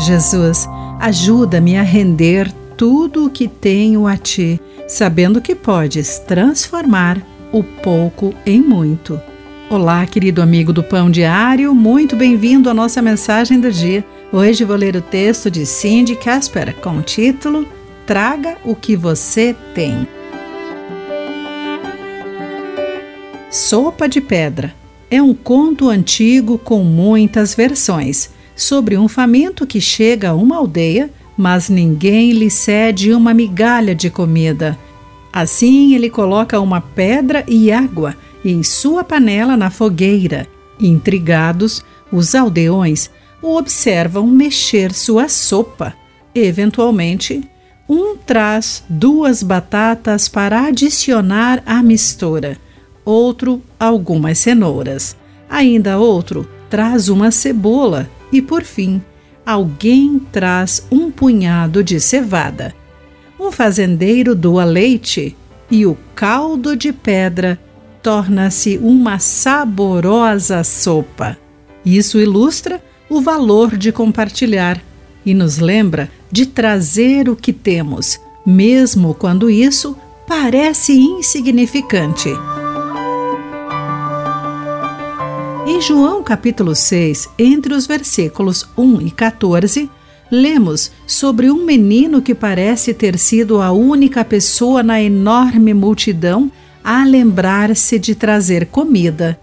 [0.00, 0.66] Jesus,
[0.98, 4.58] ajuda-me a render tudo o que tenho a Ti,
[4.88, 7.20] sabendo que podes transformar
[7.52, 9.20] o pouco em muito.
[9.68, 14.02] Olá, querido amigo do Pão Diário, muito bem-vindo à nossa mensagem do dia.
[14.32, 17.68] Hoje vou ler o texto de Cindy Casper com o título
[18.06, 20.08] Traga o que você tem.
[23.50, 24.74] Sopa de Pedra
[25.10, 28.30] é um conto antigo com muitas versões
[28.60, 34.10] sobre um faminto que chega a uma aldeia, mas ninguém lhe cede uma migalha de
[34.10, 34.78] comida.
[35.32, 40.46] Assim ele coloca uma pedra e água em sua panela na fogueira.
[40.78, 43.10] Intrigados, os aldeões
[43.42, 45.94] o observam mexer sua sopa.
[46.34, 47.42] Eventualmente,
[47.88, 52.58] um traz duas batatas para adicionar à mistura
[53.04, 55.16] outro algumas cenouras.
[55.48, 59.02] Ainda outro traz uma cebola e, por fim,
[59.44, 62.72] alguém traz um punhado de cevada.
[63.38, 65.36] Um fazendeiro doa leite
[65.70, 67.58] e o caldo de pedra
[68.02, 71.36] torna-se uma saborosa sopa.
[71.84, 74.80] Isso ilustra o valor de compartilhar
[75.26, 79.96] e nos lembra de trazer o que temos, mesmo quando isso
[80.26, 82.30] parece insignificante.
[85.80, 89.88] Em João capítulo 6, entre os versículos 1 e 14,
[90.30, 96.52] lemos sobre um menino que parece ter sido a única pessoa na enorme multidão
[96.84, 99.40] a lembrar-se de trazer comida.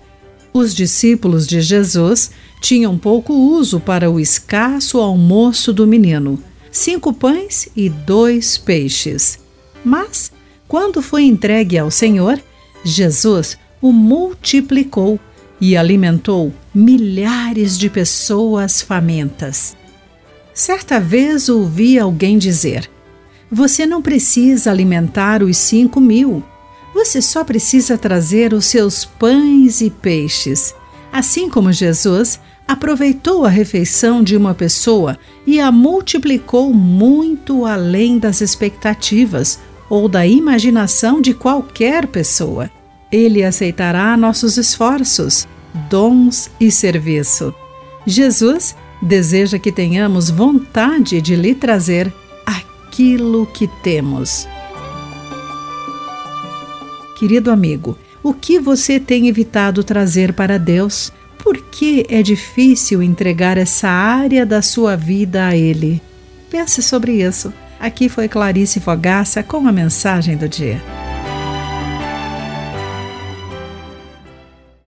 [0.54, 2.30] Os discípulos de Jesus
[2.62, 6.40] tinham pouco uso para o escasso almoço do menino:
[6.72, 9.40] cinco pães e dois peixes.
[9.84, 10.32] Mas,
[10.68, 12.40] quando foi entregue ao Senhor,
[12.84, 15.20] Jesus o multiplicou
[15.60, 19.76] e alimentou milhares de pessoas famintas.
[20.54, 22.90] Certa vez ouvi alguém dizer:
[23.52, 26.44] Você não precisa alimentar os cinco mil,
[26.94, 30.74] você só precisa trazer os seus pães e peixes.
[31.12, 38.42] Assim como Jesus aproveitou a refeição de uma pessoa e a multiplicou muito além das
[38.42, 39.60] expectativas
[39.90, 42.70] ou da imaginação de qualquer pessoa.
[43.12, 45.48] Ele aceitará nossos esforços,
[45.90, 47.54] dons e serviço.
[48.06, 52.14] Jesus deseja que tenhamos vontade de lhe trazer
[52.46, 54.48] aquilo que temos.
[57.18, 61.12] Querido amigo, o que você tem evitado trazer para Deus?
[61.38, 66.02] Por que é difícil entregar essa área da sua vida a Ele?
[66.50, 67.54] Pense sobre isso.
[67.80, 70.82] Aqui foi Clarice Fogaça com a mensagem do dia.